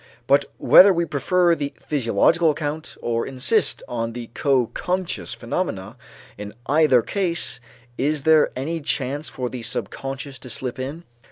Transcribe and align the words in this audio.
But 0.25 0.45
whether 0.57 0.91
we 0.91 1.05
prefer 1.05 1.53
the 1.53 1.75
physiological 1.79 2.49
account 2.49 2.97
or 3.03 3.23
insist 3.27 3.83
on 3.87 4.13
the 4.13 4.31
coconscious 4.33 5.35
phenomena, 5.35 5.95
in 6.39 6.55
either 6.65 7.03
case 7.03 7.59
is 7.99 8.23
there 8.23 8.49
any 8.55 8.81
chance 8.81 9.29
for 9.29 9.47
the 9.47 9.61
subconscious 9.61 10.39
to 10.39 10.49
slip 10.49 10.79
in? 10.79 11.03